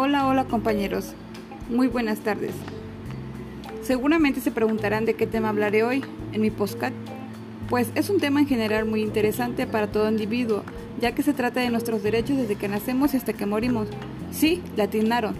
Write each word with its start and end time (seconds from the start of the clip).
Hola, 0.00 0.28
hola 0.28 0.44
compañeros. 0.44 1.12
Muy 1.68 1.88
buenas 1.88 2.20
tardes. 2.20 2.52
Seguramente 3.82 4.40
se 4.40 4.52
preguntarán 4.52 5.04
de 5.04 5.14
qué 5.14 5.26
tema 5.26 5.48
hablaré 5.48 5.82
hoy 5.82 6.04
en 6.32 6.40
mi 6.40 6.52
postcat. 6.52 6.92
Pues 7.68 7.90
es 7.96 8.08
un 8.08 8.20
tema 8.20 8.38
en 8.38 8.46
general 8.46 8.84
muy 8.84 9.02
interesante 9.02 9.66
para 9.66 9.88
todo 9.88 10.08
individuo, 10.08 10.62
ya 11.00 11.16
que 11.16 11.24
se 11.24 11.32
trata 11.32 11.58
de 11.58 11.70
nuestros 11.70 12.04
derechos 12.04 12.36
desde 12.36 12.54
que 12.54 12.68
nacemos 12.68 13.12
y 13.12 13.16
hasta 13.16 13.32
que 13.32 13.44
morimos. 13.44 13.88
Sí, 14.30 14.62
latinaron. 14.76 15.34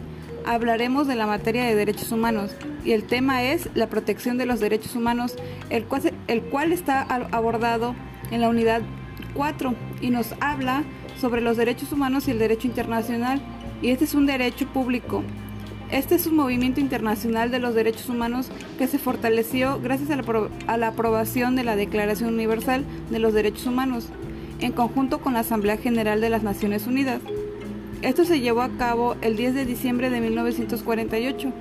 Hablaremos 0.44 1.06
de 1.06 1.14
la 1.14 1.28
materia 1.28 1.62
de 1.62 1.76
derechos 1.76 2.10
humanos 2.10 2.50
y 2.84 2.90
el 2.90 3.04
tema 3.04 3.44
es 3.44 3.68
la 3.76 3.86
protección 3.86 4.38
de 4.38 4.46
los 4.46 4.58
derechos 4.58 4.96
humanos, 4.96 5.36
el 5.70 5.84
cual, 5.84 6.12
el 6.26 6.42
cual 6.42 6.72
está 6.72 7.02
abordado 7.02 7.94
en 8.32 8.40
la 8.40 8.48
unidad 8.48 8.82
4 9.34 9.72
y 10.00 10.10
nos 10.10 10.34
habla 10.40 10.82
sobre 11.20 11.42
los 11.42 11.56
derechos 11.56 11.92
humanos 11.92 12.26
y 12.26 12.32
el 12.32 12.40
derecho 12.40 12.66
internacional 12.66 13.40
y 13.82 13.90
este 13.90 14.04
es 14.04 14.14
un 14.14 14.26
derecho 14.26 14.66
público. 14.66 15.22
Este 15.90 16.16
es 16.16 16.26
un 16.26 16.36
movimiento 16.36 16.80
internacional 16.80 17.50
de 17.50 17.60
los 17.60 17.74
derechos 17.74 18.08
humanos 18.08 18.50
que 18.76 18.86
se 18.86 18.98
fortaleció 18.98 19.80
gracias 19.80 20.10
a 20.10 20.16
la, 20.16 20.48
a 20.66 20.76
la, 20.76 20.88
aprobación 20.88 21.56
de 21.56 21.64
la 21.64 21.76
Declaración 21.76 22.34
Universal 22.34 22.84
de 23.10 23.18
los 23.18 23.32
Derechos 23.32 23.66
Humanos, 23.66 24.08
en 24.60 24.72
conjunto 24.72 25.20
con 25.20 25.32
la 25.32 25.40
Asamblea 25.40 25.78
General 25.78 26.20
de 26.20 26.28
las 26.28 26.42
Naciones 26.42 26.86
Unidas. 26.86 27.20
Esto 28.02 28.24
se 28.24 28.40
llevó 28.40 28.60
a 28.60 28.76
cabo 28.76 29.16
el 29.22 29.36
10 29.36 29.54
de 29.54 29.64
diciembre 29.64 30.10
de 30.10 30.20
1948. 30.20 31.52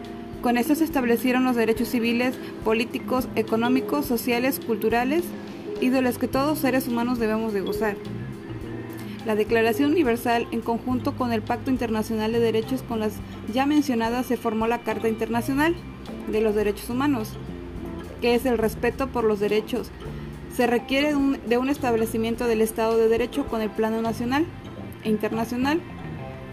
Con 0.41 0.57
esto 0.57 0.75
se 0.75 0.83
establecieron 0.83 1.45
los 1.45 1.55
derechos 1.55 1.87
civiles, 1.87 2.35
políticos, 2.65 3.29
económicos, 3.35 4.05
sociales, 4.05 4.59
culturales 4.59 5.23
y 5.79 5.89
de 5.89 6.01
los 6.01 6.17
que 6.17 6.27
todos 6.27 6.59
seres 6.59 6.87
humanos 6.87 7.17
debemos 7.17 7.53
de 7.53 7.61
gozar. 7.61 7.95
La 9.27 9.35
Declaración 9.35 9.91
Universal, 9.91 10.47
en 10.51 10.61
conjunto 10.61 11.17
con 11.17 11.33
el 11.33 11.41
Pacto 11.41 11.69
Internacional 11.69 12.31
de 12.31 12.39
Derechos 12.39 12.81
con 12.81 13.01
las 13.01 13.11
ya 13.53 13.65
mencionadas, 13.65 14.25
se 14.25 14.37
formó 14.37 14.67
la 14.67 14.79
Carta 14.83 15.09
Internacional 15.09 15.75
de 16.31 16.39
los 16.39 16.55
Derechos 16.55 16.89
Humanos, 16.89 17.33
que 18.21 18.35
es 18.35 18.45
el 18.45 18.57
respeto 18.57 19.07
por 19.07 19.25
los 19.25 19.41
derechos. 19.41 19.91
Se 20.55 20.65
requiere 20.65 21.09
de 21.45 21.57
un, 21.57 21.69
establecimiento 21.69 22.45
del 22.45 22.61
Estado 22.61 22.95
de 22.95 23.09
Derecho 23.09 23.45
con 23.47 23.59
el 23.61 23.69
plano 23.69 24.01
nacional 24.01 24.45
e 25.03 25.09
internacional. 25.09 25.81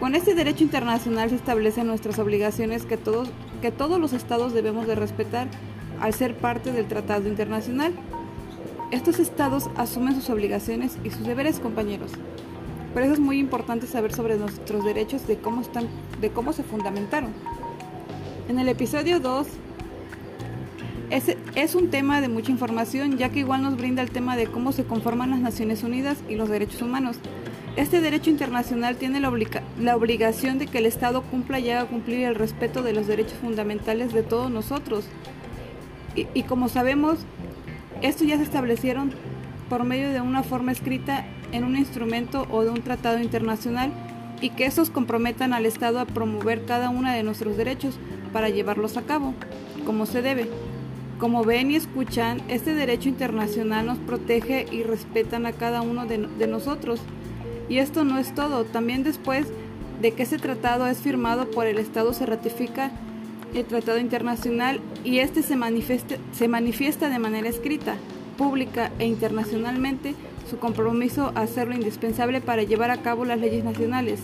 Con 0.01 0.13
este 0.13 0.35
derecho 0.35 0.65
internacional 0.65 1.29
se 1.29 1.35
establecen 1.35 1.87
nuestras 1.87 2.19
obligaciones 2.19 2.83
que 2.83 2.97
todos, 2.97 3.29
que 3.61 3.71
todos 3.71 4.01
los 4.01 4.11
estados 4.11 4.53
debemos 4.53 4.85
de 4.85 4.95
respetar 4.95 5.47
al 6.01 6.13
ser 6.13 6.35
parte 6.35 6.73
del 6.73 6.87
Tratado 6.89 7.29
Internacional. 7.29 7.93
Estos 8.91 9.19
estados 9.19 9.69
asumen 9.77 10.15
sus 10.15 10.29
obligaciones 10.29 10.97
y 11.05 11.11
sus 11.11 11.25
deberes, 11.25 11.59
compañeros. 11.59 12.11
Por 12.95 13.03
eso 13.03 13.11
es 13.11 13.19
muy 13.19 13.39
importante 13.39 13.87
saber 13.87 14.13
sobre 14.13 14.37
nuestros 14.37 14.85
derechos, 14.85 15.27
de 15.27 15.35
cómo, 15.35 15.59
están, 15.59 15.89
de 16.21 16.29
cómo 16.29 16.53
se 16.53 16.63
fundamentaron. 16.63 17.31
En 18.47 18.57
el 18.57 18.69
episodio 18.69 19.19
2 19.19 19.47
es, 21.09 21.35
es 21.55 21.75
un 21.75 21.89
tema 21.89 22.21
de 22.21 22.29
mucha 22.29 22.51
información, 22.51 23.17
ya 23.17 23.27
que 23.27 23.39
igual 23.39 23.63
nos 23.63 23.75
brinda 23.75 24.01
el 24.01 24.11
tema 24.11 24.37
de 24.37 24.47
cómo 24.47 24.71
se 24.71 24.85
conforman 24.85 25.31
las 25.31 25.41
Naciones 25.41 25.83
Unidas 25.83 26.19
y 26.29 26.35
los 26.35 26.47
derechos 26.47 26.81
humanos. 26.81 27.17
Este 27.75 27.99
derecho 27.99 28.29
internacional 28.29 28.95
tiene 28.95 29.19
la, 29.19 29.27
obligación 29.97 30.57
de 30.57 30.67
que 30.67 30.77
el 30.77 30.85
Estado 30.85 31.21
cumpla 31.23 31.59
y 31.59 31.71
haga 31.71 31.89
cumplir 31.89 32.21
el 32.21 32.35
respeto 32.35 32.81
de 32.81 32.93
los 32.93 33.07
derechos 33.07 33.37
fundamentales 33.41 34.13
de 34.13 34.23
todos 34.23 34.49
nosotros. 34.49 35.03
Y, 36.15 36.27
y, 36.33 36.43
como 36.43 36.69
sabemos, 36.69 37.25
estos 38.01 38.25
ya 38.25 38.37
se 38.37 38.43
establecieron 38.43 39.11
por 39.67 39.83
medio 39.83 40.11
de 40.11 40.21
una 40.21 40.43
forma 40.43 40.71
escrita 40.71 41.25
en 41.51 41.63
un 41.63 41.77
instrumento 41.77 42.47
o 42.51 42.63
de 42.63 42.69
un 42.69 42.81
tratado 42.81 43.19
internacional 43.19 43.91
y 44.41 44.49
que 44.49 44.65
estos 44.65 44.89
comprometan 44.89 45.53
al 45.53 45.65
Estado 45.65 45.99
a 45.99 46.05
promover 46.05 46.65
cada 46.65 46.89
uno 46.89 47.11
de 47.11 47.23
nuestros 47.23 47.57
derechos 47.57 47.95
para 48.33 48.49
llevarlos 48.49 48.97
a 48.97 49.03
cabo, 49.03 49.33
como 49.85 50.05
se 50.05 50.21
debe. 50.21 50.47
Como 51.19 51.45
ven 51.45 51.71
y 51.71 51.75
escuchan, 51.75 52.41
este 52.49 52.73
derecho 52.73 53.07
internacional 53.07 53.85
nos 53.85 53.97
protege 53.99 54.65
y 54.71 54.83
respetan 54.83 55.45
a 55.45 55.53
cada 55.53 55.81
uno 55.81 56.05
de, 56.05 56.27
de 56.27 56.47
nosotros. 56.47 56.99
Y 57.69 57.77
esto 57.77 58.03
no 58.03 58.17
es 58.17 58.35
todo, 58.35 58.65
también 58.65 59.03
después 59.03 59.47
de 60.01 60.11
que 60.11 60.23
ese 60.23 60.37
tratado 60.37 60.87
es 60.87 60.99
firmado 60.99 61.49
por 61.49 61.65
el 61.65 61.77
Estado 61.77 62.13
se 62.13 62.25
ratifica 62.25 62.91
el 63.53 63.65
tratado 63.65 63.99
internacional 63.99 64.81
y 65.03 65.19
este 65.19 65.41
se 65.41 65.55
manifiesta, 65.55 66.17
se 66.33 66.47
manifiesta 66.47 67.09
de 67.09 67.19
manera 67.19 67.47
escrita, 67.47 67.95
pública 68.37 68.91
e 68.99 69.05
internacionalmente 69.05 70.13
su 70.49 70.57
compromiso 70.57 71.31
a 71.35 71.41
hacerlo 71.41 71.75
indispensable 71.75 72.41
para 72.41 72.63
llevar 72.63 72.91
a 72.91 73.01
cabo 73.01 73.25
las 73.25 73.39
leyes 73.39 73.63
nacionales 73.63 74.21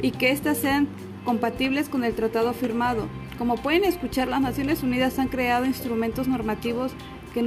y 0.00 0.10
que 0.10 0.30
éstas 0.30 0.58
sean 0.58 0.88
compatibles 1.24 1.88
con 1.88 2.04
el 2.04 2.14
tratado 2.14 2.52
firmado. 2.52 3.06
Como 3.38 3.56
pueden 3.56 3.84
escuchar, 3.84 4.28
las 4.28 4.40
Naciones 4.40 4.82
Unidas 4.82 5.18
han 5.18 5.28
creado 5.28 5.64
instrumentos 5.66 6.28
normativos 6.28 6.92
que, 7.32 7.44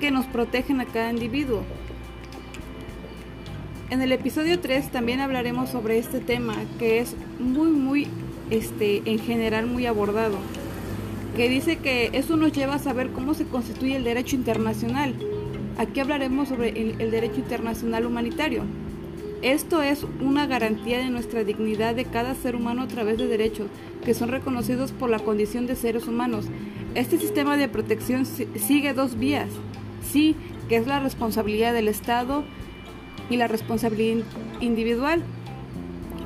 que 0.00 0.10
nos 0.10 0.26
protegen 0.26 0.80
a 0.80 0.86
cada 0.86 1.10
individuo. 1.10 1.62
En 3.90 4.02
el 4.02 4.12
episodio 4.12 4.58
3 4.58 4.90
también 4.90 5.20
hablaremos 5.20 5.70
sobre 5.70 5.98
este 5.98 6.20
tema 6.20 6.56
que 6.78 6.98
es 6.98 7.14
muy 7.38 7.70
muy 7.70 8.08
este 8.50 9.02
en 9.04 9.18
general 9.18 9.66
muy 9.66 9.86
abordado, 9.86 10.36
que 11.36 11.48
dice 11.48 11.76
que 11.76 12.10
eso 12.12 12.36
nos 12.36 12.52
lleva 12.52 12.74
a 12.74 12.78
saber 12.78 13.10
cómo 13.10 13.34
se 13.34 13.46
constituye 13.46 13.96
el 13.96 14.04
derecho 14.04 14.36
internacional 14.36 15.14
Aquí 15.76 15.98
hablaremos 15.98 16.48
sobre 16.48 16.68
el, 16.68 17.10
derecho 17.10 17.40
internacional 17.40 18.06
humanitario. 18.06 18.62
Esto 19.42 19.82
es 19.82 20.06
una 20.20 20.46
garantía 20.46 20.98
de 20.98 21.10
nuestra 21.10 21.42
dignidad 21.42 21.94
de 21.94 22.04
cada 22.04 22.34
ser 22.34 22.54
humano 22.54 22.82
a 22.82 22.88
través 22.88 23.18
de 23.18 23.26
derechos 23.26 23.66
que 24.04 24.14
son 24.14 24.30
reconocidos 24.30 24.92
por 24.92 25.10
la 25.10 25.18
condición 25.18 25.66
de 25.66 25.74
seres 25.74 26.06
humanos. 26.06 26.46
Este 26.94 27.18
sistema 27.18 27.56
de 27.56 27.68
protección 27.68 28.24
sigue 28.24 28.94
dos 28.94 29.18
vías. 29.18 29.48
Sí, 30.12 30.36
que 30.68 30.76
es 30.76 30.86
la 30.86 31.00
responsabilidad 31.00 31.72
del 31.72 31.88
Estado 31.88 32.44
y 33.28 33.36
la 33.36 33.48
responsabilidad 33.48 34.24
individual. 34.60 35.24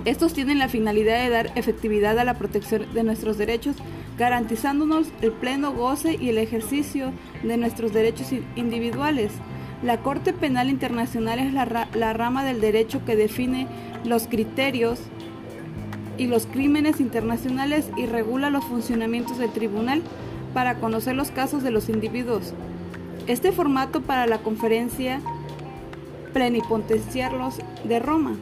Estos 0.05 0.35
tienen 0.35 0.59
la 0.59 0.69
finalidad 0.69 1.23
de 1.25 1.31
dar 1.31 1.53
efectividad 1.55 2.19
a 2.19 2.25
la 2.25 2.39
protección 2.39 2.87
de 2.93 3.03
nuestros 3.03 3.39
derechos 3.39 3.77
garantizándonos 4.19 5.09
el 5.23 5.33
pleno 5.33 5.73
goce 5.73 6.17
y 6.21 6.29
el 6.29 6.39
ejercicio 6.39 7.13
de 7.43 7.57
nuestros 7.57 7.93
derechos 7.93 8.33
individuales. 8.57 9.33
La 9.83 9.99
Corte 9.99 10.33
Penal 10.33 10.69
Internacional 10.69 11.39
es 11.39 11.53
la, 11.53 11.89
la 11.95 12.13
rama 12.13 12.45
del 12.45 12.61
derecho 12.61 13.05
que 13.05 13.15
define 13.15 13.69
los 14.05 14.27
criterios 14.27 14.99
y 16.19 16.27
los 16.27 16.47
crímenes 16.47 16.99
internacionales 16.99 17.89
y 17.97 18.07
regula 18.07 18.51
los 18.51 18.65
funcionamientos 18.65 19.39
del 19.39 19.53
tribunal 19.53 20.03
para 20.53 20.81
conocer 20.81 21.15
los 21.15 21.31
casos 21.31 21.63
de 21.63 21.71
los 21.71 21.89
individuos. 21.89 22.55
Este 23.29 23.53
formato 23.53 24.01
para 24.01 24.27
la 24.27 24.39
conferencia 24.39 25.21
plenipotenciarios 26.33 27.59
de 27.85 27.99
Roma 28.01 28.37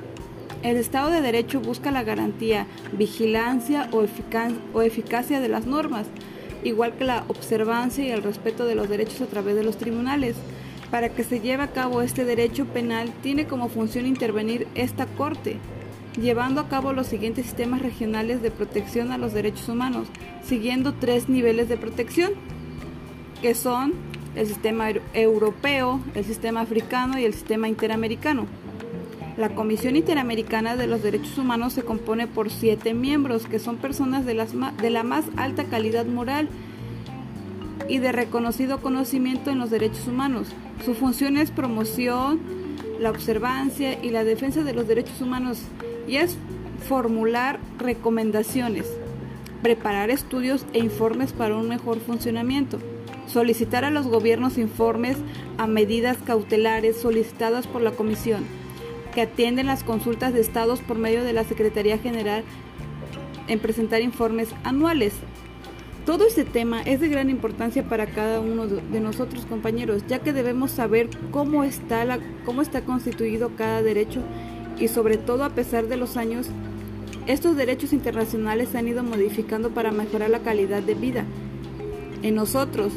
el 0.63 0.77
Estado 0.77 1.11
de 1.11 1.21
Derecho 1.21 1.61
busca 1.61 1.91
la 1.91 2.03
garantía, 2.03 2.67
vigilancia 2.93 3.89
o, 3.93 4.83
eficacia 4.83 5.41
de 5.41 5.49
las 5.49 5.67
normas, 5.67 6.07
igual 6.65 6.95
que 6.95 7.05
la 7.05 7.25
observancia 7.29 8.05
y 8.05 8.11
el 8.11 8.23
respeto 8.23 8.65
de 8.65 8.75
los 8.75 8.89
derechos 8.89 9.21
a 9.23 9.27
través 9.27 9.55
de 9.55 9.65
los 9.65 9.77
tribunales. 9.77 10.37
Para 10.91 11.09
que 11.09 11.25
se 11.25 11.41
lleve 11.41 11.65
a 11.65 11.73
cabo 11.73 12.03
este 12.03 12.25
derecho 12.25 12.65
penal, 12.67 13.13
tiene 13.23 13.47
como 13.47 13.69
función 13.69 14.07
intervenir 14.07 14.69
esta 14.75 15.07
Corte, 15.07 15.57
llevando 16.21 16.61
a 16.61 16.69
cabo 16.69 16.93
los 16.93 17.09
siguientes 17.09 17.47
sistemas 17.47 17.83
regionales 17.83 18.41
de 18.41 18.51
protección 18.51 19.13
a 19.13 19.19
los 19.19 19.33
derechos 19.33 19.69
humanos, 19.69 20.09
siguiendo 20.45 20.95
tres 20.95 21.29
niveles 21.29 21.69
de 21.69 21.77
protección, 21.77 22.33
que 23.43 23.55
son 23.55 23.95
el 24.37 24.47
sistema 24.47 24.91
europeo, 25.15 26.01
el 26.15 26.25
sistema 26.25 26.61
africano 26.61 27.19
y 27.19 27.25
el 27.25 27.35
sistema 27.35 27.69
interamericano. 27.69 28.47
La 29.37 29.51
Comisión 29.51 29.97
Interamericana 29.97 30.77
de 30.77 30.87
los 30.87 31.03
Derechos 31.03 31.37
Humanos 31.37 31.75
se 31.75 31.83
compone 31.83 32.27
por 32.27 32.51
siete 32.51 32.95
miembros, 32.95 33.45
que 33.45 33.59
son 33.59 33.77
personas 33.77 34.25
de, 34.25 34.33
la 34.33 35.03
más 35.03 35.27
alta 35.37 35.65
calidad 35.65 36.07
moral 36.07 36.49
y 37.87 37.99
de 37.99 38.13
reconocido 38.13 38.81
conocimiento 38.81 39.51
en 39.51 39.59
los 39.59 39.69
derechos 39.69 40.09
humanos. 40.09 40.49
Su 40.87 40.95
función 40.95 41.37
es 41.37 41.51
promoción, 41.51 42.41
la 42.99 43.11
observancia 43.11 44.03
y 44.03 44.09
la 44.09 44.25
defensa 44.25 44.65
de 44.65 44.73
los 44.73 44.89
derechos 44.89 45.21
humanos 45.21 45.61
y 46.09 46.17
es 46.17 46.39
formular 46.89 47.59
recomendaciones, 47.79 48.87
preparar 49.61 50.09
estudios 50.09 50.65
e 50.73 50.79
informes 50.79 51.35
para 51.35 51.57
un 51.57 51.69
mejor 51.69 52.01
funcionamiento, 52.01 52.79
solicitar 53.27 53.85
a 53.85 53.91
los 53.91 54.07
gobiernos 54.07 54.57
informes 54.57 55.19
a 55.59 55.67
medidas 55.67 56.17
cautelares 56.25 56.99
solicitadas 56.99 57.67
por 57.67 57.83
la 57.83 57.91
Comisión 57.91 58.45
que 59.17 59.23
atienden 59.23 59.65
las 59.65 59.83
consultas 59.83 60.35
de 60.35 60.43
estados 60.43 60.81
por 60.81 60.99
medio 60.99 61.25
de 61.25 61.33
la 61.33 61.43
Secretaría 61.43 61.97
General 61.97 62.45
en 63.49 63.59
presentar 63.61 64.03
informes 64.03 64.51
anuales. 64.63 65.15
Todo 66.05 66.27
este 66.27 66.45
tema 66.45 66.83
es 66.83 67.01
de 67.01 67.09
gran 67.09 67.31
importancia 67.31 67.89
para 67.89 68.05
cada 68.05 68.41
uno 68.41 68.67
de 68.67 69.01
nosotros 69.01 69.47
compañeros, 69.47 70.03
ya 70.07 70.19
que 70.19 70.35
debemos 70.35 70.71
saber 70.71 71.09
cómo 71.31 71.65
está, 71.65 72.05
la, 72.05 72.19
cómo 72.45 72.61
está 72.61 72.83
constituido 72.83 73.53
cada 73.57 73.81
derecho 73.81 74.21
y 74.79 74.89
sobre 74.89 75.17
todo 75.17 75.45
a 75.45 75.51
pesar 75.51 75.87
de 75.87 75.97
los 75.97 76.19
años 76.19 76.49
estos 77.27 77.57
derechos 77.57 77.95
internacionales 77.95 78.69
se 78.69 78.77
han 78.77 78.87
ido 78.87 79.03
modificando 79.03 79.71
para 79.71 79.93
mejorar 79.93 80.29
la 80.29 80.41
calidad 80.41 80.83
de 80.83 80.95
vida 80.95 81.25
en 82.23 82.35
nosotros, 82.35 82.93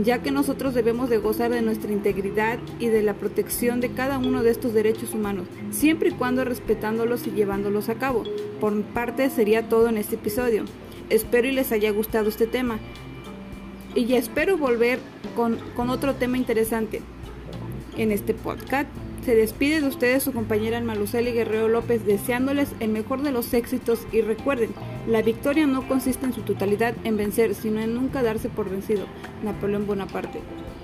ya 0.00 0.22
que 0.22 0.30
nosotros 0.30 0.74
debemos 0.74 1.10
de 1.10 1.18
gozar 1.18 1.50
de 1.50 1.62
nuestra 1.62 1.92
integridad 1.92 2.58
y 2.78 2.86
de 2.86 3.02
la 3.02 3.14
protección 3.14 3.80
de 3.80 3.90
cada 3.90 4.18
uno 4.18 4.42
de 4.42 4.50
estos 4.50 4.72
derechos 4.72 5.12
humanos, 5.12 5.46
siempre 5.70 6.10
y 6.10 6.12
cuando 6.12 6.44
respetándolos 6.44 7.26
y 7.26 7.32
llevándolos 7.32 7.88
a 7.88 7.94
cabo. 7.96 8.24
Por 8.60 8.72
mi 8.72 8.82
parte 8.82 9.28
sería 9.30 9.68
todo 9.68 9.88
en 9.88 9.98
este 9.98 10.14
episodio. 10.14 10.64
Espero 11.10 11.48
y 11.48 11.52
les 11.52 11.72
haya 11.72 11.90
gustado 11.90 12.28
este 12.28 12.46
tema. 12.46 12.78
Y 13.94 14.06
ya 14.06 14.16
espero 14.16 14.56
volver 14.56 14.98
con, 15.36 15.58
con 15.76 15.90
otro 15.90 16.14
tema 16.14 16.38
interesante 16.38 17.02
en 17.98 18.12
este 18.12 18.32
podcast. 18.32 18.88
Se 19.24 19.36
despide 19.36 19.80
de 19.80 19.88
ustedes 19.88 20.22
su 20.22 20.32
compañera 20.32 20.80
Maluceli 20.80 21.32
Guerrero 21.32 21.68
López 21.68 22.04
deseándoles 22.04 22.70
el 22.80 22.90
mejor 22.90 23.22
de 23.22 23.30
los 23.30 23.52
éxitos 23.54 24.06
y 24.10 24.20
recuerden, 24.22 24.70
la 25.06 25.20
victoria 25.20 25.66
no 25.66 25.88
consiste 25.88 26.26
en 26.26 26.32
su 26.32 26.42
totalidad 26.42 26.94
en 27.02 27.16
vencer, 27.16 27.54
sino 27.54 27.80
en 27.80 27.94
nunca 27.94 28.22
darse 28.22 28.48
por 28.48 28.70
vencido. 28.70 29.06
Napoleón 29.42 29.86
Bonaparte. 29.86 30.40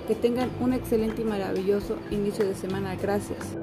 Que 0.07 0.15
tengan 0.15 0.49
un 0.59 0.73
excelente 0.73 1.21
y 1.21 1.25
maravilloso 1.25 1.97
inicio 2.11 2.45
de 2.45 2.55
semana. 2.55 2.95
Gracias. 2.95 3.55